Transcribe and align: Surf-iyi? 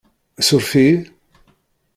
Surf-iyi? 0.47 0.99